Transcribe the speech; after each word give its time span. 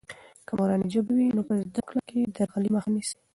که 0.47 0.51
مورنۍ 0.57 0.87
ژبه 0.93 1.11
وي، 1.15 1.27
نو 1.35 1.41
په 1.47 1.53
زده 1.63 1.81
کړه 1.87 2.01
کې 2.09 2.19
د 2.23 2.29
درغلي 2.37 2.69
مخه 2.75 2.89
نیسي. 2.95 3.17